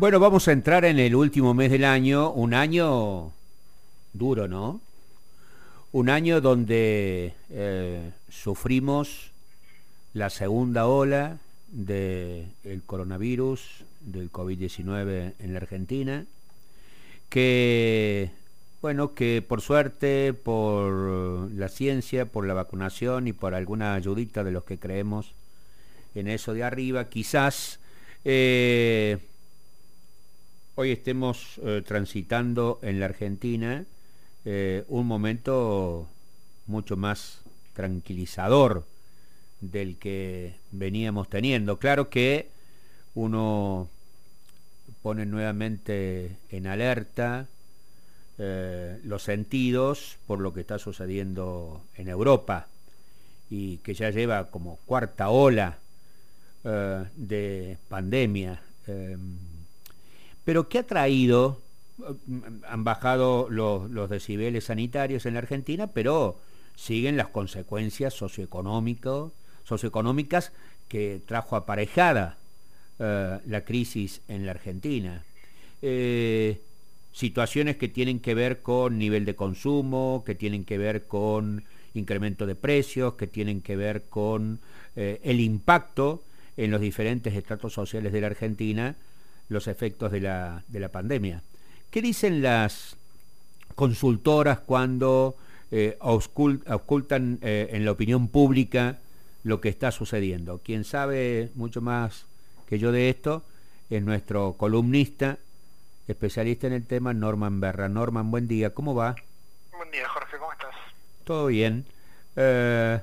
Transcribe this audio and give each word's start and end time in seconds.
Bueno, 0.00 0.18
vamos 0.18 0.48
a 0.48 0.52
entrar 0.52 0.86
en 0.86 0.98
el 0.98 1.14
último 1.14 1.52
mes 1.52 1.70
del 1.70 1.84
año, 1.84 2.30
un 2.30 2.54
año 2.54 3.32
duro, 4.14 4.48
¿no? 4.48 4.80
Un 5.92 6.08
año 6.08 6.40
donde 6.40 7.34
eh, 7.50 8.10
sufrimos 8.30 9.30
la 10.14 10.30
segunda 10.30 10.86
ola 10.86 11.36
del 11.68 12.82
coronavirus, 12.86 13.84
del 14.00 14.32
COVID-19 14.32 15.34
en 15.38 15.52
la 15.52 15.58
Argentina, 15.58 16.24
que, 17.28 18.30
bueno, 18.80 19.12
que 19.12 19.44
por 19.46 19.60
suerte, 19.60 20.32
por 20.32 21.50
la 21.52 21.68
ciencia, 21.68 22.24
por 22.24 22.46
la 22.46 22.54
vacunación 22.54 23.28
y 23.28 23.34
por 23.34 23.52
alguna 23.54 23.92
ayudita 23.92 24.44
de 24.44 24.52
los 24.52 24.64
que 24.64 24.78
creemos 24.78 25.34
en 26.14 26.26
eso 26.26 26.54
de 26.54 26.64
arriba, 26.64 27.10
quizás... 27.10 27.80
Eh, 28.24 29.18
hoy 30.80 30.92
estemos 30.92 31.60
eh, 31.62 31.82
transitando 31.86 32.78
en 32.80 33.00
la 33.00 33.04
Argentina 33.04 33.84
eh, 34.46 34.82
un 34.88 35.06
momento 35.06 36.08
mucho 36.66 36.96
más 36.96 37.42
tranquilizador 37.74 38.86
del 39.60 39.98
que 39.98 40.54
veníamos 40.70 41.28
teniendo. 41.28 41.78
Claro 41.78 42.08
que 42.08 42.48
uno 43.14 43.90
pone 45.02 45.26
nuevamente 45.26 46.38
en 46.48 46.66
alerta 46.66 47.46
eh, 48.38 48.98
los 49.04 49.22
sentidos 49.22 50.16
por 50.26 50.40
lo 50.40 50.54
que 50.54 50.62
está 50.62 50.78
sucediendo 50.78 51.82
en 51.94 52.08
Europa 52.08 52.68
y 53.50 53.76
que 53.78 53.92
ya 53.92 54.08
lleva 54.08 54.50
como 54.50 54.78
cuarta 54.86 55.28
ola 55.28 55.76
de 56.62 57.76
pandemia 57.88 58.62
pero 60.50 60.68
¿qué 60.68 60.80
ha 60.80 60.82
traído? 60.82 61.62
Han 62.66 62.82
bajado 62.82 63.46
los, 63.48 64.10
decibeles 64.10 64.64
sanitarios 64.64 65.24
en 65.24 65.34
la 65.34 65.38
Argentina, 65.38 65.86
pero 65.86 66.40
siguen 66.74 67.16
las 67.16 67.28
consecuencias 67.28 68.14
socioeconómicas 68.14 69.30
que 70.88 71.22
trajo 71.24 71.54
aparejada 71.54 72.36
eh, 72.98 73.38
la 73.46 73.64
crisis 73.64 74.22
en 74.26 74.44
la 74.44 74.50
Argentina. 74.50 75.22
Eh, 75.82 76.60
situaciones 77.12 77.76
que 77.76 77.86
tienen 77.86 78.18
que 78.18 78.34
ver 78.34 78.60
con 78.60 78.98
nivel 78.98 79.24
de 79.24 79.36
consumo, 79.36 80.24
que 80.26 80.34
tienen 80.34 80.64
que 80.64 80.78
ver 80.78 81.06
con 81.06 81.62
incremento 81.94 82.44
de 82.44 82.56
precios, 82.56 83.14
que 83.14 83.28
tienen 83.28 83.60
que 83.60 83.76
ver 83.76 84.06
con 84.06 84.58
eh, 84.96 85.20
el 85.22 85.38
impacto 85.38 86.24
en 86.56 86.72
los 86.72 86.80
diferentes 86.80 87.36
estratos 87.36 87.72
sociales 87.72 88.12
de 88.12 88.20
la 88.20 88.26
Argentina 88.26 88.96
los 89.50 89.66
efectos 89.66 90.10
de 90.10 90.20
la, 90.20 90.64
de 90.68 90.80
la 90.80 90.88
pandemia. 90.88 91.42
¿Qué 91.90 92.00
dicen 92.00 92.40
las 92.40 92.96
consultoras 93.74 94.60
cuando 94.60 95.36
eh, 95.70 95.98
ocultan 96.00 97.38
eh, 97.42 97.68
en 97.72 97.84
la 97.84 97.90
opinión 97.90 98.28
pública 98.28 99.00
lo 99.42 99.60
que 99.60 99.68
está 99.68 99.90
sucediendo? 99.90 100.60
Quien 100.64 100.84
sabe 100.84 101.50
mucho 101.56 101.82
más 101.82 102.26
que 102.66 102.78
yo 102.78 102.92
de 102.92 103.10
esto 103.10 103.44
es 103.90 104.02
nuestro 104.02 104.54
columnista, 104.56 105.38
especialista 106.06 106.68
en 106.68 106.74
el 106.74 106.86
tema, 106.86 107.12
Norman 107.12 107.60
Berra. 107.60 107.88
Norman, 107.88 108.30
buen 108.30 108.46
día, 108.46 108.72
¿cómo 108.72 108.94
va? 108.94 109.16
Buen 109.76 109.90
día, 109.90 110.08
Jorge, 110.08 110.38
¿cómo 110.38 110.52
estás? 110.52 110.74
Todo 111.24 111.46
bien. 111.46 111.84
Eh, 112.36 113.00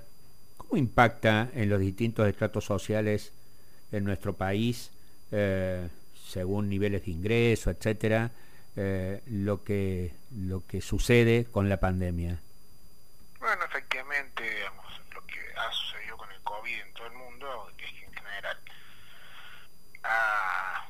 ¿Cómo 0.55 0.77
impacta 0.77 1.49
en 1.53 1.69
los 1.69 1.81
distintos 1.81 2.25
estratos 2.25 2.63
sociales 2.63 3.33
en 3.91 4.05
nuestro 4.05 4.33
país 4.33 4.91
según 6.27 6.69
niveles 6.69 7.05
de 7.05 7.11
ingreso, 7.11 7.69
etcétera, 7.69 8.31
eh, 8.75 9.21
lo 9.27 9.63
que 9.63 10.13
lo 10.31 10.65
que 10.67 10.81
sucede 10.81 11.45
con 11.45 11.69
la 11.69 11.79
pandemia. 11.79 12.39
Bueno, 13.39 13.63
efectivamente, 13.65 14.43
digamos, 14.43 14.85
lo 15.13 15.25
que 15.25 15.39
ha 15.55 15.71
sucedido 15.71 16.17
con 16.17 16.31
el 16.31 16.41
COVID 16.41 16.79
en 16.79 16.93
todo 16.93 17.07
el 17.07 17.13
mundo, 17.13 17.71
que 17.77 17.85
en 17.85 18.13
general 18.13 18.57
ha 20.03 20.87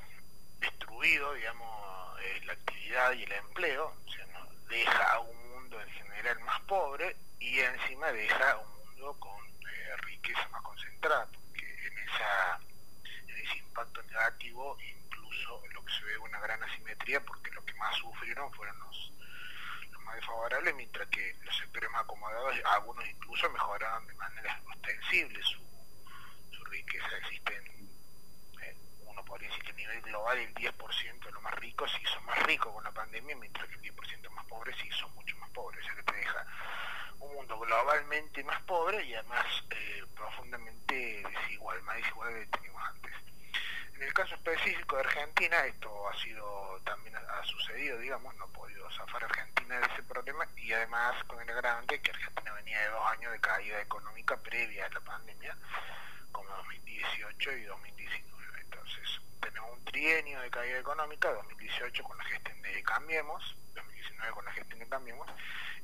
destruido, 0.60 1.34
digamos, 1.34 2.20
eh, 2.22 2.42
la 2.46 2.54
actividad 2.54 3.14
y 3.14 3.24
el 3.24 3.32
empleo, 3.32 3.94
o 4.06 4.12
sea, 4.12 4.26
deja 4.70 5.14
a 5.14 5.20
un 5.20 5.50
mundo 5.52 5.80
en 5.80 5.90
general 5.90 6.40
más 6.42 6.60
pobre 6.62 7.16
y 7.40 7.60
encima 7.60 8.12
deja 8.12 8.58
un 8.58 8.86
mundo 8.86 9.16
con 9.20 9.46
eh, 9.46 9.98
riqueza 10.04 10.48
más 10.50 10.62
concentrada, 10.62 11.28
porque 11.32 11.66
en 11.88 11.98
esa 12.00 12.60
en 13.28 13.38
ese 13.46 13.58
impacto 13.60 14.02
negativo 14.04 14.78
lo 15.72 15.86
que 15.86 15.94
se 15.94 16.04
ve 16.06 16.18
una 16.18 16.40
gran 16.40 16.62
asimetría 16.64 17.24
porque 17.24 17.52
los 17.52 17.64
que 17.64 17.74
más 17.76 17.96
sufrieron 17.96 18.52
fueron 18.54 18.78
los, 18.80 19.12
más 20.04 20.16
desfavorables, 20.16 20.76
mientras 20.76 21.08
que 21.10 21.36
los 21.44 21.58
sectores 21.58 21.90
más 21.92 22.02
acomodados, 22.04 22.56
algunos 22.66 23.06
incluso 23.08 23.50
mejoraron 23.50 24.08
de 24.08 24.14
manera 24.16 24.62
ostensible 24.66 25.42
su, 25.44 25.60
su 26.52 26.64
riqueza. 26.66 27.18
Existen, 27.18 27.90
eh, 28.62 28.76
uno 29.02 29.24
podría 29.26 29.50
decir 29.50 29.64
que 29.64 29.72
a 29.72 29.76
nivel 29.76 30.02
global 30.02 30.38
el 30.38 30.54
10% 30.54 31.26
de 31.26 31.32
los 31.32 31.42
más 31.42 31.54
ricos 31.56 31.92
se 31.92 32.02
hizo 32.02 32.22
más 32.22 32.42
rico 32.44 32.74
con 32.74 32.84
la 32.84 32.92
pandemia, 32.92 33.36
mientras 33.36 33.68
que 33.68 33.76
el 33.76 33.82
10% 33.96 34.30
más 34.30 34.46
pobres 34.46 34.78
se 34.78 34.88
hizo 34.88 35.10
mucho 35.10 35.36
más 35.38 35.50
pobre. 35.50 35.80
O 35.80 35.84
sea 35.84 35.96
que 35.96 36.04
te 36.04 36.16
deja 36.16 36.46
un 37.20 37.34
mundo 37.34 37.60
globalmente 37.60 38.44
más 38.44 38.62
pobre 38.64 39.04
y 39.04 39.14
además 39.14 39.46
eh, 39.72 40.06
profundamente 40.16 41.24
desigual, 41.24 41.82
más 41.84 41.98
desigual 41.98 42.34
que 42.34 42.46
teníamos 42.58 42.84
antes. 42.90 43.14
En 43.98 44.04
el 44.04 44.14
caso 44.14 44.36
específico 44.36 44.96
de 44.96 45.02
Argentina, 45.02 45.66
esto 45.66 46.08
ha 46.08 46.16
sido 46.22 46.80
también 46.86 47.16
ha 47.16 47.44
sucedido, 47.44 47.98
digamos, 47.98 48.36
no 48.36 48.44
ha 48.44 48.48
podido 48.54 48.88
zafar 48.92 49.24
Argentina 49.24 49.80
de 49.80 49.88
ese 49.88 50.04
problema 50.04 50.48
y 50.56 50.72
además 50.72 51.16
con 51.24 51.42
el 51.42 51.50
agravante 51.50 52.00
que 52.00 52.12
Argentina 52.12 52.54
venía 52.54 52.80
de 52.80 52.90
dos 52.90 53.08
años 53.08 53.32
de 53.32 53.40
caída 53.40 53.82
económica 53.82 54.38
previa 54.38 54.86
a 54.86 54.90
la 54.90 55.00
pandemia, 55.00 55.58
como 56.32 56.48
2018 56.48 57.52
y 57.54 57.64
2019. 57.64 58.62
Entonces, 58.62 59.22
tenemos 59.42 59.72
un 59.76 59.84
trienio 59.86 60.42
de 60.42 60.52
caída 60.52 60.78
económica, 60.78 61.32
2018 61.32 62.04
con 62.04 62.20
la 62.20 62.24
gestión 62.26 62.62
de 62.62 62.84
Cambiemos, 62.84 63.58
2019 63.74 64.32
con 64.32 64.46
la 64.46 64.52
gestión 64.52 64.80
de 64.80 64.90
Cambiemos 64.90 65.28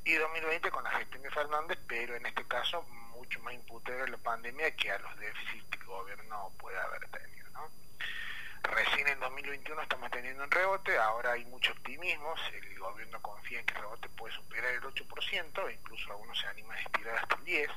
y 0.04 0.14
2020 0.14 0.70
con 0.70 0.84
la 0.84 0.92
gestión 0.92 1.24
de 1.24 1.32
Fernández, 1.32 1.80
pero 1.88 2.16
en 2.16 2.28
este 2.28 2.46
caso 2.48 2.84
mucho 2.84 3.40
más 3.40 3.56
imputable 3.56 4.04
a 4.04 4.08
la 4.08 4.18
pandemia 4.20 4.76
que 4.76 4.92
a 4.92 5.00
los 5.00 5.18
déficits 5.18 5.66
que 5.72 5.80
el 5.80 5.86
gobierno 5.86 6.54
puede 6.60 6.78
haber 6.78 7.10
tenido. 7.10 7.43
¿No? 9.44 9.52
Recién 9.52 9.58
en 9.58 9.62
2021 9.74 9.82
estamos 9.82 10.12
teniendo 10.12 10.44
un 10.44 10.52
rebote, 10.52 10.98
ahora 10.98 11.32
hay 11.34 11.46
mucho 11.46 11.72
optimismo, 11.74 12.34
el 12.54 12.80
gobierno 12.80 13.22
confía 13.22 13.60
en 13.60 13.66
que 13.66 13.74
el 13.74 13.82
rebote 13.82 14.10
puede 14.10 14.34
superar 14.36 14.72
el 14.72 14.82
8%, 14.82 15.70
e 15.70 15.74
incluso 15.74 16.12
algunos 16.12 16.40
se 16.40 16.48
animan 16.48 16.78
a 16.78 16.82
estirar 16.82 17.18
hasta 17.18 17.36
el 17.36 17.44
10%. 17.44 17.72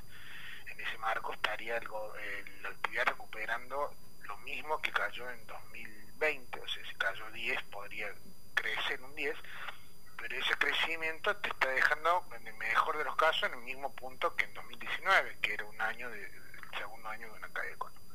En 0.70 0.80
ese 0.80 0.98
marco 0.98 1.32
estaría 1.32 1.80
la 1.80 2.68
actividad 2.68 3.06
recuperando 3.06 3.94
lo 4.22 4.36
mismo 4.38 4.80
que 4.82 4.90
cayó 4.92 5.30
en 5.30 5.46
2020, 5.46 6.60
o 6.60 6.68
sea, 6.68 6.84
si 6.84 6.94
cayó 6.96 7.30
10 7.30 7.62
podría 7.64 8.12
crecer 8.54 9.00
un 9.02 9.14
10, 9.14 9.36
pero 10.18 10.36
ese 10.36 10.54
crecimiento 10.54 11.36
te 11.36 11.48
está 11.48 11.68
dejando, 11.68 12.26
en 12.34 12.46
el 12.46 12.54
mejor 12.54 12.98
de 12.98 13.04
los 13.04 13.16
casos, 13.16 13.44
en 13.44 13.54
el 13.54 13.64
mismo 13.64 13.94
punto 13.94 14.34
que 14.34 14.44
en 14.44 14.54
2019, 14.54 15.38
que 15.40 15.54
era 15.54 15.64
un 15.64 15.80
año 15.80 16.10
de, 16.10 16.24
el 16.24 16.78
segundo 16.78 17.08
año 17.08 17.28
de 17.28 17.38
una 17.38 17.48
caída 17.52 17.74
económica. 17.74 18.05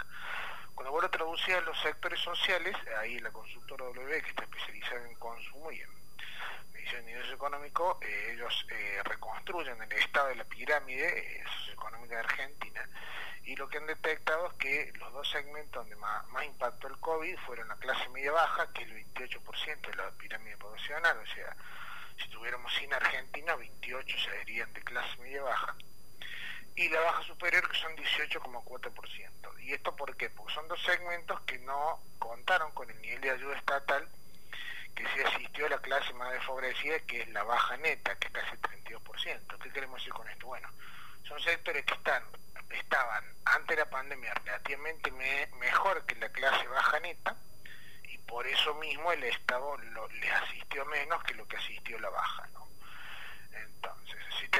Lo 0.84 1.10
traducías 1.10 1.60
a 1.60 1.62
los 1.62 1.80
sectores 1.80 2.20
sociales, 2.20 2.76
ahí 3.00 3.20
la 3.20 3.32
consultora 3.32 3.86
W, 3.86 4.22
que 4.22 4.30
está 4.30 4.44
especializada 4.44 5.08
en 5.08 5.16
consumo 5.16 5.72
y 5.72 5.82
en 5.82 5.90
medición 6.74 7.06
de 7.06 7.12
ingreso 7.12 7.34
económico, 7.34 8.00
eh, 8.02 8.32
ellos 8.34 8.66
eh, 8.70 9.02
reconstruyen 9.04 9.82
el 9.82 9.92
estado 9.94 10.28
de 10.28 10.36
la 10.36 10.44
pirámide 10.44 11.08
eh, 11.08 11.44
socioeconómica 11.58 12.16
de 12.16 12.22
Argentina 12.22 12.90
y 13.44 13.56
lo 13.56 13.68
que 13.68 13.78
han 13.78 13.88
detectado 13.88 14.48
es 14.48 14.54
que 14.54 14.94
los 15.00 15.12
dos 15.14 15.30
segmentos 15.30 15.84
donde 15.84 15.96
más, 15.96 16.28
más 16.30 16.46
impactó 16.46 16.88
el 16.88 16.98
COVID 17.00 17.38
fueron 17.46 17.68
la 17.68 17.78
clase 17.78 18.10
media-baja, 18.10 18.72
que 18.74 18.84
es 18.84 18.90
el 18.90 19.06
28% 19.14 19.90
de 19.90 19.96
la 19.96 20.12
pirámide 20.12 20.58
poblacional, 20.58 21.18
o 21.18 21.26
sea, 21.28 21.56
si 22.18 22.30
tuviéramos 22.30 22.74
sin 22.76 22.94
Argentina, 22.94 23.56
28 23.56 24.18
serían 24.20 24.72
de 24.74 24.82
clase 24.84 25.18
media-baja, 25.18 25.76
y 26.76 26.90
la 26.90 27.00
baja 27.02 27.24
superior 27.24 27.70
que 27.70 27.78
son 27.78 27.96
18,4%. 27.96 29.60
¿Y 29.62 29.74
esto 29.74 29.96
por 29.96 30.16
qué? 30.18 30.30
Porque 30.30 30.54
son 30.54 30.68
dos 30.68 30.82
segmentos 30.84 31.40
que 31.42 31.60
no 31.60 32.00
contaron 32.20 32.72
con 32.72 32.90
el 32.90 33.02
nivel 33.02 33.22
de 33.22 33.32
ayuda 33.32 33.58
estatal 33.58 34.08
que 34.96 35.08
se 35.08 35.24
asistió 35.26 35.68
a 35.68 35.70
la 35.70 35.80
clase 35.80 36.14
más 36.14 36.32
desfavorecida, 36.34 37.00
que 37.02 37.22
es 37.22 37.30
la 37.30 37.44
baja 37.44 37.78
neta, 37.78 38.18
que 38.18 38.28
es 38.28 38.34
casi 38.34 38.52
el 38.52 38.62
32%. 38.62 39.60
¿Qué 39.60 39.72
queremos 39.72 40.00
decir 40.00 40.14
con 40.14 40.28
esto? 40.28 40.48
Bueno, 40.48 40.70
son 41.24 41.40
sectores 41.42 41.86
que 41.86 41.94
están 41.94 42.24
estaban 42.74 43.24
ante 43.46 43.76
la 43.76 43.90
pandemia 43.90 44.34
relativamente 44.34 45.12
mejor 45.60 46.06
que 46.06 46.16
la 46.16 46.30
clase 46.30 46.68
baja 46.68 47.00
neta 47.00 47.36
y 48.04 48.18
por 48.20 48.48
eso 48.48 48.74
mismo 48.76 49.12
el 49.12 49.24
Estado 49.24 49.78
les 49.78 50.32
asistió 50.32 50.86
menos 50.86 51.24
que 51.24 51.34
lo 51.34 51.48
que 51.48 51.58
asistió 51.58 52.00
la 52.00 52.10
baja. 52.10 52.48
¿no? 52.54 52.61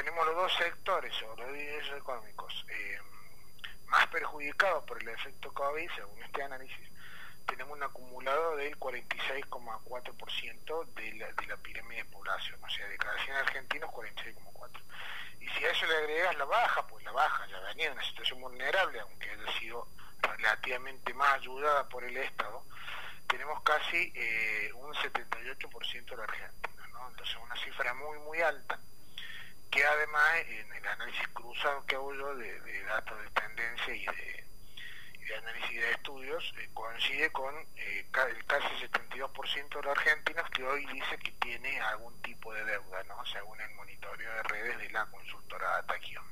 Tenemos 0.02 0.26
los 0.26 0.34
dos 0.34 0.52
sectores 0.54 1.14
o 1.22 1.36
los 1.36 1.48
ingresos 1.50 1.96
económicos 1.96 2.66
eh, 2.68 2.98
más 3.86 4.04
perjudicados 4.08 4.82
por 4.82 5.00
el 5.00 5.08
efecto 5.10 5.54
COVID, 5.54 5.88
según 5.94 6.20
este 6.24 6.42
análisis, 6.42 6.90
tenemos 7.46 7.76
un 7.76 7.84
acumulado 7.84 8.56
del 8.56 8.76
46,4% 8.80 10.86
de 10.86 11.14
la, 11.14 11.30
de 11.30 11.46
la 11.46 11.56
pirámide 11.58 12.02
de 12.02 12.04
población, 12.06 12.58
o 12.64 12.68
sea, 12.68 12.88
de 12.88 12.98
cada 12.98 13.16
100 13.22 13.36
argentinos, 13.36 13.90
46,4. 13.90 14.82
Y 15.38 15.48
si 15.50 15.64
a 15.64 15.70
eso 15.70 15.86
le 15.86 15.94
agregas 15.94 16.36
la 16.36 16.46
baja, 16.46 16.84
pues 16.88 17.04
la 17.04 17.12
baja 17.12 17.46
ya 17.46 17.60
venía 17.60 17.86
en 17.86 17.92
una 17.92 18.02
situación 18.02 18.40
vulnerable, 18.40 18.98
aunque 18.98 19.30
haya 19.30 19.52
sido 19.60 19.86
relativamente 20.20 21.14
más 21.14 21.34
ayudada 21.34 21.88
por 21.88 22.02
el 22.02 22.16
Estado, 22.16 22.64
tenemos 23.28 23.62
casi 23.62 24.12
eh, 24.16 24.72
un 24.74 24.92
78% 24.94 26.06
de 26.06 26.16
la 26.16 26.24
Argentina, 26.24 26.88
¿no? 26.88 27.08
Entonces 27.08 27.36
una 27.36 27.54
cifra 27.54 27.94
muy, 27.94 28.18
muy 28.18 28.40
alta, 28.40 28.80
además 29.84 30.22
en 30.48 30.72
el 30.72 30.86
análisis 30.86 31.28
cruzado 31.28 31.84
que 31.86 31.96
hago 31.96 32.14
yo 32.14 32.36
de, 32.36 32.82
datos 32.84 33.16
de 33.22 33.30
tendencia 33.30 33.94
y 33.94 34.04
de, 34.04 35.36
análisis 35.36 35.80
de 35.80 35.90
estudios, 35.92 36.54
eh, 36.58 36.68
coincide 36.74 37.30
con 37.30 37.54
eh, 37.76 38.04
el 38.28 38.44
casi 38.44 38.66
72% 38.84 39.76
de 39.76 39.82
los 39.82 39.98
argentinos 39.98 40.50
que 40.50 40.62
hoy 40.62 40.84
dice 40.92 41.16
que 41.22 41.30
tiene 41.40 41.80
algún 41.80 42.12
tipo 42.20 42.52
de 42.52 42.64
deuda, 42.64 43.02
¿no? 43.04 43.24
según 43.24 43.58
el 43.60 43.74
monitoreo 43.74 44.30
de 44.34 44.42
redes 44.42 44.78
de 44.78 44.90
la 44.90 45.06
consultora 45.06 45.78
Ataquion. 45.78 46.24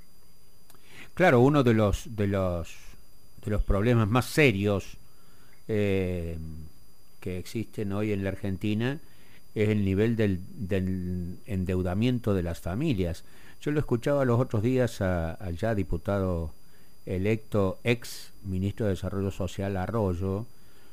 Claro, 1.14 1.40
uno 1.40 1.62
de 1.62 1.72
los, 1.72 2.14
de 2.14 2.26
los, 2.26 2.76
de 3.42 3.50
los 3.50 3.62
problemas 3.64 4.06
más 4.06 4.26
serios 4.26 4.98
eh, 5.66 6.36
que 7.20 7.38
existen 7.38 7.92
hoy 7.92 8.12
en 8.12 8.22
la 8.22 8.30
Argentina 8.30 9.00
es 9.54 9.68
el 9.68 9.84
nivel 9.84 10.16
del, 10.16 10.40
endeudamiento 11.46 12.34
de 12.34 12.42
las 12.42 12.60
familias. 12.60 13.24
Yo 13.60 13.70
lo 13.70 13.80
escuchaba 13.80 14.24
los 14.24 14.40
otros 14.40 14.62
días 14.62 15.00
al 15.00 15.56
ya 15.56 15.74
diputado 15.74 16.52
electo, 17.06 17.78
ex 17.84 18.32
ministro 18.44 18.86
de 18.86 18.92
Desarrollo 18.92 19.30
Social 19.30 19.76
Arroyo, 19.76 20.46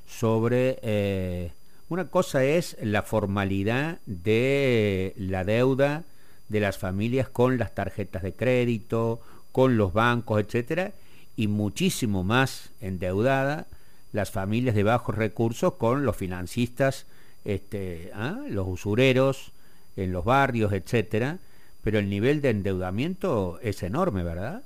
sobre 0.08 0.80
eh, 0.82 1.52
una 1.90 2.10
cosa 2.10 2.44
es 2.44 2.78
la 2.82 3.04
formalidad 3.04 4.00
de 4.06 5.14
la 5.18 5.44
deuda 5.44 6.04
de 6.50 6.60
las 6.60 6.78
familias 6.78 7.30
con 7.30 7.58
las 7.58 7.76
tarjetas 7.76 8.24
de 8.24 8.34
crédito, 8.34 9.22
con 9.52 9.78
los 9.78 9.94
bancos, 9.94 10.42
etcétera, 10.42 10.94
y 11.36 11.48
muchísimo 11.48 12.24
más 12.24 12.72
endeudada 12.82 13.68
las 14.12 14.32
familias 14.32 14.76
de 14.76 14.84
bajos 14.84 15.16
recursos 15.16 15.74
con 15.74 16.06
los 16.06 16.16
financistas, 16.16 17.06
este, 17.48 18.12
¿ah? 18.14 18.36
los 18.50 18.68
usureros 18.68 19.54
en 19.96 20.12
los 20.12 20.26
barrios, 20.26 20.74
etcétera, 20.74 21.38
pero 21.82 21.98
el 21.98 22.10
nivel 22.10 22.42
de 22.42 22.50
endeudamiento 22.50 23.58
es 23.64 23.84
enorme, 23.84 24.22
¿verdad? 24.22 24.64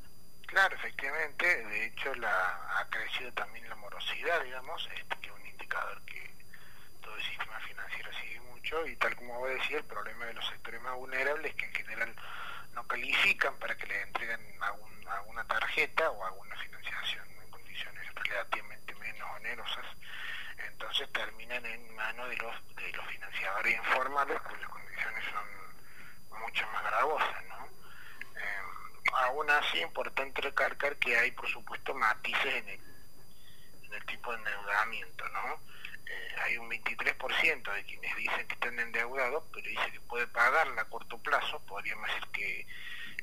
Claro, 0.47 0.75
efectivamente, 0.75 1.45
de 1.45 1.85
hecho 1.85 2.13
la, 2.15 2.79
ha 2.79 2.87
crecido 2.89 3.31
también 3.33 3.69
la 3.69 3.75
morosidad, 3.75 4.43
digamos, 4.43 4.89
este, 4.97 5.15
que 5.21 5.27
es 5.27 5.33
un 5.33 5.45
indicador 5.45 6.01
que 6.07 6.27
todo 7.03 7.15
el 7.15 7.21
sistema 7.21 7.59
financiero 7.59 8.09
sigue 8.19 8.41
mucho 8.51 8.87
y 8.87 8.95
tal 8.95 9.15
como 9.15 9.45
a 9.45 9.49
decir, 9.49 9.77
el 9.77 9.83
problema 9.83 10.25
de 10.25 10.33
los 10.33 10.47
sectores 10.49 10.81
más 10.81 10.95
vulnerables 10.95 11.51
es 11.51 11.57
que 11.57 11.65
en 11.67 11.73
general 11.75 12.15
no 12.73 12.83
califican 12.87 13.53
para 13.59 13.77
que 13.77 13.85
les 13.85 14.07
entreguen 14.07 14.39
alguna 14.59 15.43
tarjeta 15.45 16.09
o 16.09 16.25
alguna 16.25 16.55
financiación 16.55 17.25
en 17.43 17.51
condiciones 17.51 18.03
relativamente 18.15 18.81
onerosas, 19.41 19.70
entonces 19.70 19.70
en 21.55 21.95
manos 21.95 22.29
de 22.29 22.37
los, 22.37 22.75
de 22.75 22.91
los 22.93 23.05
financiadores 23.07 23.75
informales, 23.77 24.39
cuyas 24.41 24.69
condiciones 24.69 25.23
son 25.25 26.39
mucho 26.39 26.65
más 26.67 26.83
gravosas. 26.83 27.45
¿no? 27.45 27.65
Eh, 28.35 29.11
aún 29.13 29.49
así, 29.49 29.79
importante 29.79 30.41
recalcar 30.41 30.95
que 30.97 31.17
hay, 31.17 31.31
por 31.31 31.47
supuesto, 31.49 31.93
matices 31.93 32.55
en 32.55 32.69
el, 32.69 32.79
en 33.83 33.93
el 33.93 34.05
tipo 34.05 34.31
de 34.31 34.37
endeudamiento. 34.37 35.27
¿no? 35.29 35.61
Eh, 36.07 36.35
hay 36.43 36.57
un 36.57 36.69
23% 36.69 37.73
de 37.73 37.85
quienes 37.85 38.15
dicen 38.15 38.47
que 38.47 38.53
están 38.53 38.79
endeudados, 38.79 39.43
pero 39.53 39.67
dice 39.67 39.91
que 39.91 40.01
puede 40.01 40.27
pagarla 40.27 40.83
a 40.83 40.89
corto 40.89 41.17
plazo, 41.17 41.59
podríamos 41.65 42.07
decir 42.07 42.27
que 42.29 42.67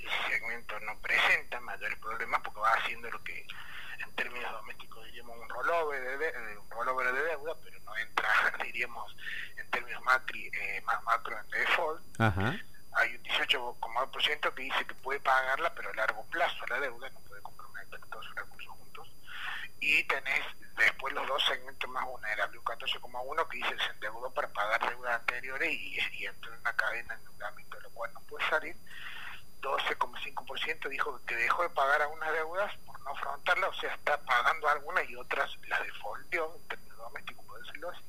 ese 0.06 0.30
segmento 0.30 0.78
no 0.80 0.98
presenta 1.00 1.60
mayores 1.60 1.98
problemas 1.98 2.40
porque 2.42 2.60
va 2.60 2.72
haciendo 2.74 3.10
lo 3.10 3.22
que 3.24 3.46
en 3.98 4.14
términos 4.14 4.52
domésticos 4.52 5.04
diríamos 5.06 5.36
un 5.38 5.48
rollover 5.48 6.18
de, 6.18 6.28
eh, 6.28 6.58
un 6.58 6.70
rollover 6.70 7.12
de 7.12 7.22
deuda, 7.22 7.54
pero 7.62 7.80
no 7.80 7.96
entra, 7.96 8.28
diríamos, 8.62 9.16
en 9.56 9.70
términos 9.70 10.02
macri, 10.02 10.50
eh, 10.52 10.82
más 10.84 11.02
macro 11.04 11.38
en 11.38 11.48
default. 11.50 12.02
Hay 12.92 13.14
un 13.14 13.22
18,2% 13.22 14.54
que 14.54 14.62
dice 14.62 14.86
que 14.86 14.94
puede 14.94 15.20
pagarla, 15.20 15.72
pero 15.74 15.90
a 15.90 15.94
largo 15.94 16.24
plazo 16.26 16.66
la 16.68 16.80
deuda, 16.80 17.10
no 17.10 17.20
puede 17.20 17.42
comprometer 17.42 18.00
todos 18.10 18.24
sus 18.24 18.34
recursos 18.34 18.72
juntos. 18.72 19.12
Y 19.80 20.02
tenés 20.04 20.42
después 20.76 21.14
los 21.14 21.26
dos 21.28 21.44
segmentos 21.46 21.88
más 21.90 22.04
vulnerables, 22.06 22.58
un 22.58 22.64
14,1% 22.64 23.48
que 23.48 23.56
dice 23.58 23.76
que 23.76 23.84
se 23.84 23.90
endeudó 23.90 24.32
para 24.32 24.48
pagar 24.52 24.88
deudas 24.88 25.20
anteriores 25.20 25.70
y, 25.70 25.98
y 26.12 26.26
entra 26.26 26.52
en 26.54 26.60
una 26.60 26.72
cadena 26.74 27.14
de 27.14 27.20
endeudamiento, 27.20 27.76
de 27.76 27.82
lo 27.82 27.90
cual 27.90 28.12
no 28.14 28.20
puede 28.22 28.48
salir. 28.48 28.76
12,5% 30.68 30.88
dijo 30.88 31.20
que 31.26 31.36
dejó 31.36 31.62
de 31.62 31.70
pagar 31.70 32.02
algunas 32.02 32.32
deudas 32.32 32.76
por 32.86 33.00
no 33.00 33.10
afrontarlas, 33.10 33.70
o 33.70 33.80
sea, 33.80 33.94
está 33.94 34.20
pagando 34.22 34.68
algunas 34.68 35.08
y 35.08 35.16
otras 35.16 35.50
las 35.68 35.82
defaultió, 35.82 36.54
en 36.54 36.68
términos 36.68 36.98
domésticos, 36.98 37.46
por 37.46 37.62
decirlo 37.62 37.90
así. 37.90 38.02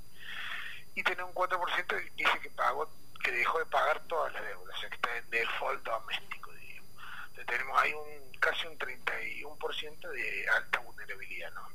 Y 0.95 1.03
tiene 1.03 1.23
un 1.23 1.33
4% 1.33 1.88
que 1.88 2.11
dice 2.15 2.39
que 2.41 2.50
pagó, 2.51 2.89
que 3.23 3.31
dejó 3.31 3.59
de 3.59 3.65
pagar 3.65 4.01
todas 4.07 4.33
las 4.33 4.44
deudas, 4.44 4.75
o 4.75 4.79
sea, 4.79 4.89
que 4.89 4.95
está 4.95 5.17
en 5.17 5.29
default 5.29 5.83
doméstico, 5.83 6.51
diríamos. 6.53 6.89
Entonces 7.29 7.45
tenemos 7.45 7.81
ahí 7.81 7.94
un 7.94 8.39
casi 8.39 8.67
un 8.67 8.77
31% 8.77 10.09
de 10.12 10.50
alta 10.50 10.79
vulnerabilidad, 10.79 11.51
¿no? 11.51 11.69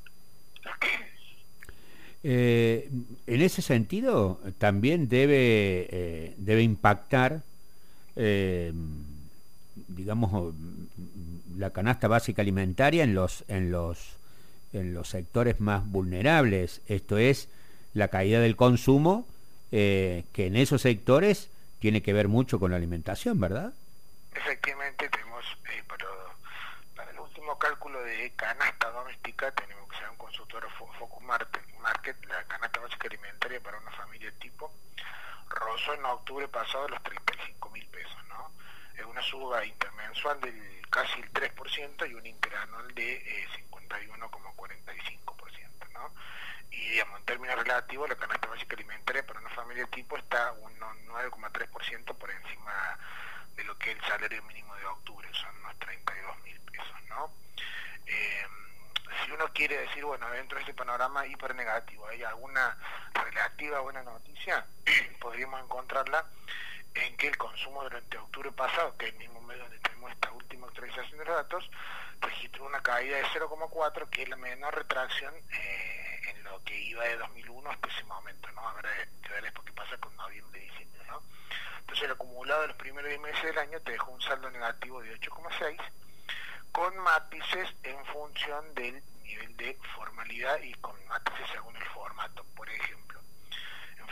Eh, 2.26 2.88
en 3.26 3.42
ese 3.42 3.60
sentido, 3.60 4.40
también 4.56 5.10
debe, 5.10 5.86
eh, 5.90 6.34
debe 6.38 6.62
impactar 6.62 7.42
eh, 8.16 8.72
digamos, 9.88 10.54
la 11.56 11.70
canasta 11.70 12.08
básica 12.08 12.42
alimentaria 12.42 13.04
en 13.04 13.14
los, 13.14 13.44
en 13.48 13.70
los, 13.70 14.16
en 14.72 14.94
los 14.94 15.08
sectores 15.08 15.60
más 15.60 15.86
vulnerables. 15.86 16.82
Esto 16.86 17.18
es 17.18 17.48
la 17.94 18.08
caída 18.08 18.40
del 18.40 18.56
consumo, 18.56 19.26
eh, 19.72 20.24
que 20.32 20.46
en 20.46 20.56
esos 20.56 20.82
sectores 20.82 21.50
tiene 21.78 22.02
que 22.02 22.12
ver 22.12 22.28
mucho 22.28 22.58
con 22.58 22.70
la 22.70 22.76
alimentación, 22.76 23.40
¿verdad? 23.40 23.72
Efectivamente, 24.34 25.08
tenemos, 25.08 25.44
eh, 25.70 25.82
para, 25.86 27.10
el 27.10 27.18
último 27.20 27.58
cálculo 27.58 28.00
de 28.02 28.32
canasta 28.36 28.90
doméstica, 28.90 29.50
tenemos 29.52 29.88
que 29.88 29.96
ser 29.98 30.08
un 30.10 30.16
consultor 30.16 30.66
Focus 30.78 31.22
Market, 31.22 32.16
la 32.26 32.42
canasta 32.44 32.80
básica 32.80 33.06
alimentaria 33.08 33.60
para 33.60 33.78
una 33.78 33.90
familia 33.92 34.32
tipo, 34.40 34.72
rozó 35.48 35.94
en 35.94 36.04
octubre 36.04 36.48
pasado 36.48 36.88
los 36.88 37.02
35 37.02 37.70
mil 37.70 37.86
pesos, 37.86 38.16
¿no? 38.28 38.50
Es 38.96 39.04
una 39.04 39.22
suba 39.22 39.64
intermensual 39.64 40.40
del 40.40 40.74
casi 40.90 41.20
el 41.20 41.32
3% 41.32 42.08
y 42.08 42.14
un 42.14 42.26
interanual 42.26 42.94
de 42.94 43.46
51,45%. 43.68 45.58
Eh, 45.58 45.88
¿no? 45.92 46.14
Y 46.70 46.90
digamos, 46.90 47.18
en 47.18 47.24
términos 47.26 47.56
relativos, 47.56 48.08
la 48.08 48.16
canasta 48.16 48.46
básica 48.46 48.76
alimentaria 48.76 49.26
para 49.26 49.40
una 49.40 49.50
familia 49.50 49.86
tipo 49.86 50.16
está 50.16 50.52
un 50.52 50.72
9,3% 50.78 52.16
por 52.16 52.30
encima 52.30 52.98
de 53.56 53.64
lo 53.64 53.76
que 53.78 53.90
es 53.90 53.96
el 53.96 54.04
salario 54.04 54.42
mínimo 54.44 54.74
de 54.76 54.86
octubre, 54.86 55.28
son 55.32 55.56
unos 55.60 55.78
32 55.78 56.38
mil 56.42 56.60
pesos. 56.60 57.02
¿no? 57.08 57.32
Eh, 58.06 58.46
si 59.24 59.30
uno 59.32 59.52
quiere 59.52 59.78
decir, 59.78 60.04
bueno, 60.04 60.28
dentro 60.30 60.56
de 60.56 60.62
este 60.62 60.74
panorama 60.74 61.26
hiper 61.26 61.54
negativo, 61.54 62.06
¿hay 62.06 62.22
alguna 62.22 62.76
relativa 63.14 63.80
buena 63.80 64.02
noticia? 64.02 64.66
Podríamos 65.20 65.62
encontrarla 65.62 66.24
en 66.94 67.16
que 67.16 67.28
el 67.28 67.36
consumo 67.36 67.82
durante 67.82 68.18
octubre 68.18 68.52
pasado, 68.52 68.96
que 68.96 69.06
es 69.06 69.12
el 69.12 69.18
mismo 69.18 69.40
mes 69.42 69.58
donde 69.58 69.78
tenemos 69.80 70.10
esta 70.12 70.30
última 70.32 70.66
actualización 70.66 71.18
de 71.18 71.24
los 71.24 71.36
datos, 71.36 71.70
registró 72.20 72.66
una 72.66 72.82
caída 72.82 73.16
de 73.16 73.24
0,4, 73.24 74.08
que 74.10 74.22
es 74.22 74.28
la 74.28 74.36
menor 74.36 74.74
retracción 74.74 75.34
eh, 75.34 76.20
en 76.30 76.44
lo 76.44 76.62
que 76.64 76.78
iba 76.80 77.04
de 77.04 77.16
2001 77.16 77.70
hasta 77.70 77.88
ese 77.88 78.04
momento, 78.04 78.50
¿no? 78.52 78.68
Habrá 78.68 78.90
que 79.22 79.28
ver 79.28 79.42
después 79.42 79.66
qué 79.66 79.72
pasa 79.72 79.96
con 79.98 80.14
noviembre 80.16 80.60
y 80.60 80.70
diciembre, 80.70 81.02
¿no? 81.08 81.22
Entonces 81.80 82.04
el 82.04 82.12
acumulado 82.12 82.62
de 82.62 82.68
los 82.68 82.76
primeros 82.76 83.08
10 83.08 83.20
meses 83.20 83.42
del 83.42 83.58
año 83.58 83.80
te 83.80 83.92
dejó 83.92 84.12
un 84.12 84.22
saldo 84.22 84.50
negativo 84.50 85.02
de 85.02 85.18
8,6, 85.20 85.78
con 86.72 86.96
matices 86.98 87.68
en 87.82 88.04
función 88.06 88.74
del 88.74 89.02
nivel 89.22 89.56
de 89.56 89.78
formalidad 89.94 90.60
y 90.62 90.74
con 90.74 91.04
matices 91.06 91.48
según 91.52 91.76
el 91.76 91.84
formato. 91.86 92.44
Por 92.56 92.68
ejemplo, 92.68 93.13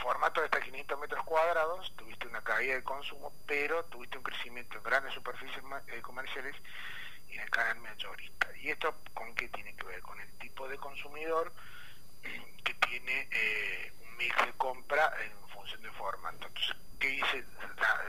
formato 0.02 0.40
de 0.40 0.46
hasta 0.46 0.60
500 0.60 0.98
metros 0.98 1.24
cuadrados, 1.24 1.94
tuviste 1.96 2.26
una 2.26 2.42
caída 2.42 2.74
de 2.74 2.82
consumo, 2.82 3.32
pero 3.46 3.84
tuviste 3.84 4.18
un 4.18 4.24
crecimiento 4.24 4.76
en 4.76 4.82
grandes 4.82 5.14
superficies 5.14 5.62
eh, 5.88 6.02
comerciales 6.02 6.56
y 7.28 7.34
en 7.34 7.40
el 7.40 7.50
canal 7.50 7.78
mayorista. 7.78 8.48
¿Y 8.56 8.70
esto 8.70 8.94
con 9.14 9.34
qué 9.34 9.48
tiene 9.48 9.74
que 9.76 9.84
ver? 9.84 10.00
Con 10.02 10.20
el 10.20 10.30
tipo 10.38 10.68
de 10.68 10.76
consumidor 10.76 11.52
que 12.64 12.74
tiene 12.74 13.28
eh, 13.30 13.92
un 14.04 14.16
mix 14.16 14.36
de 14.44 14.52
compra 14.54 15.12
en 15.24 15.48
función 15.48 15.80
del 15.82 15.92
formato. 15.92 16.46
Entonces, 16.46 16.76
¿qué 16.98 17.08
dice 17.08 17.44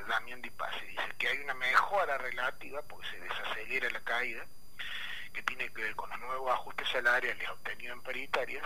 Damián 0.07 0.41
Di 0.41 0.49
Pase? 0.49 0.85
Dice 0.85 1.13
que 1.17 1.27
hay 1.27 1.37
una 1.39 1.53
mejora 1.53 2.17
relativa 2.17 2.81
porque 2.83 3.07
se 3.09 3.19
desacelera 3.19 3.89
la 3.91 4.01
caída, 4.01 4.45
que 5.33 5.43
tiene 5.43 5.71
que 5.73 5.83
ver 5.83 5.95
con 5.95 6.09
los 6.09 6.19
nuevos 6.19 6.51
ajustes 6.51 6.89
salariales 6.89 7.49
obtenidos 7.49 7.97
en 7.97 8.03
paritarias, 8.03 8.65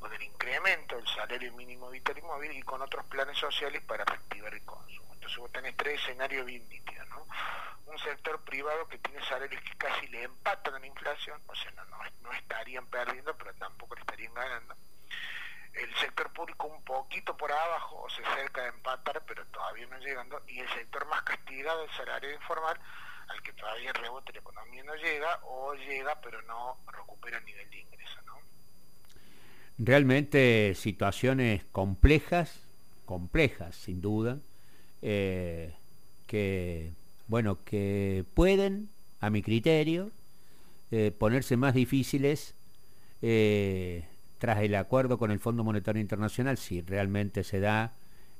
con 0.00 0.12
el 0.12 0.22
incremento 0.22 0.96
del 0.96 1.06
salario 1.06 1.52
mínimo 1.52 1.90
vital 1.90 2.18
y 2.18 2.22
móvil 2.22 2.52
y 2.52 2.62
con 2.62 2.80
otros 2.82 3.04
planes 3.06 3.38
sociales 3.38 3.82
para 3.82 4.04
reactivar 4.04 4.52
el 4.52 4.64
consumo. 4.64 5.12
Entonces 5.12 5.38
vos 5.38 5.52
tenés 5.52 5.76
tres 5.76 6.00
escenarios 6.00 6.46
bien 6.46 6.66
nítidos, 6.68 7.06
¿no? 7.08 7.26
Un 7.86 7.98
sector 7.98 8.42
privado 8.44 8.88
que 8.88 8.98
tiene 8.98 9.22
salarios 9.26 9.62
que 9.62 9.76
casi 9.76 10.08
le 10.08 10.22
empatan 10.22 10.74
a 10.74 10.78
la 10.78 10.86
inflación, 10.86 11.40
o 11.46 11.54
sea, 11.54 11.70
no, 11.72 11.84
no 12.22 12.32
estarían 12.32 12.86
perdiendo, 12.86 13.36
pero 13.36 13.52
tampoco 13.54 13.94
le 13.94 14.00
estarían 14.00 14.32
ganando. 14.32 14.74
El 15.74 15.94
sector 15.96 16.32
público 16.32 16.66
un 16.66 16.82
poquito 16.84 17.36
por 17.36 17.52
abajo, 17.52 18.02
o 18.02 18.10
se 18.10 18.24
cerca 18.34 18.62
de 18.62 18.68
empatar, 18.68 19.22
pero 19.26 19.44
todavía 19.46 19.86
no 19.86 19.98
llegando, 19.98 20.42
y 20.46 20.60
el 20.60 20.68
sector 20.70 21.06
más 21.06 21.22
castigado, 21.22 21.84
el 21.84 21.90
salario 21.90 22.32
informal, 22.32 22.80
al 23.28 23.42
que 23.42 23.52
todavía 23.52 23.90
el 23.90 23.94
rebote 23.96 24.32
la 24.32 24.40
economía 24.40 24.82
no 24.84 24.94
llega, 24.96 25.38
o 25.42 25.74
llega 25.74 26.20
pero 26.20 26.42
no 26.42 26.80
recupera 26.86 27.38
el 27.38 27.44
nivel 27.44 27.70
de 27.70 27.78
ingreso, 27.78 28.22
¿no? 28.22 28.40
Realmente 29.82 30.74
situaciones 30.74 31.62
complejas, 31.72 32.60
complejas 33.06 33.74
sin 33.74 34.02
duda, 34.02 34.38
eh, 35.00 35.72
que, 36.26 36.90
bueno, 37.28 37.56
que 37.64 38.26
pueden, 38.34 38.90
a 39.20 39.30
mi 39.30 39.40
criterio, 39.40 40.10
eh, 40.90 41.12
ponerse 41.18 41.56
más 41.56 41.72
difíciles 41.72 42.52
eh, 43.22 44.04
tras 44.38 44.62
el 44.62 44.74
acuerdo 44.74 45.16
con 45.16 45.30
el 45.30 45.38
Fondo 45.38 45.64
Monetario 45.64 46.02
Internacional, 46.02 46.58
si 46.58 46.82
realmente 46.82 47.42
se 47.42 47.60
da 47.60 47.94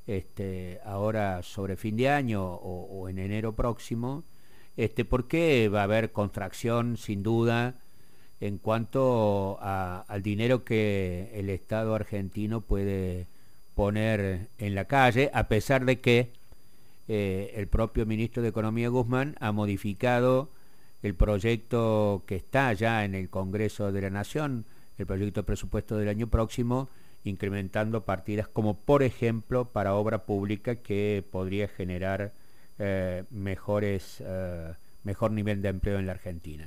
este, 0.07 0.79
ahora 0.85 1.43
sobre 1.43 1.77
fin 1.77 1.97
de 1.97 2.11
año 2.11 2.45
o, 2.45 3.09
en 3.09 3.19
enero 3.19 3.55
próximo, 3.55 4.25
este, 4.77 5.07
porque 5.07 5.71
va 5.71 5.81
a 5.81 5.85
haber 5.85 6.13
contracción 6.13 6.99
sin 6.99 7.23
duda 7.23 7.77
en 8.41 8.59
cuanto 8.59 9.59
al 9.61 10.23
dinero 10.23 10.65
que 10.65 11.31
el 11.35 11.51
Estado 11.51 11.95
argentino 11.95 12.61
puede 12.61 13.27
poner 13.75 14.49
en 14.59 14.75
la 14.75 14.87
calle, 14.87 15.31
a 15.35 15.49
pesar 15.49 15.85
de 15.85 16.01
que 16.01 16.31
eh, 17.09 17.53
el 17.57 17.67
propio 17.67 18.07
ministro 18.07 18.43
de 18.43 18.49
Economía 18.49 18.89
Guzmán 18.89 19.37
ha 19.41 19.53
modificado 19.53 20.49
el 21.03 21.15
proyecto 21.15 22.23
que 22.27 22.37
está 22.37 22.73
ya 22.73 23.05
en 23.05 23.15
el 23.15 23.29
Congreso 23.29 23.93
de 23.93 24.03
la 24.03 24.11
Nación, 24.11 24.65
el 24.99 25.07
proyecto 25.07 25.41
de 25.41 25.47
presupuesto 25.47 25.97
del 25.97 26.09
año 26.09 26.29
próximo, 26.29 26.89
incrementando 27.25 28.05
partidas 28.05 28.49
como 28.49 28.75
por 28.75 29.03
ejemplo 29.03 29.67
para 29.67 29.95
obra 29.95 30.25
pública 30.25 30.77
que 30.77 31.25
podría 31.31 31.69
generar 31.69 32.33
eh, 32.79 33.25
mejores, 33.31 34.23
eh, 34.25 34.73
mejor 35.05 35.33
nivel 35.33 35.63
de 35.63 35.69
empleo 35.69 35.99
en 35.99 36.07
la 36.07 36.13
Argentina. 36.13 36.67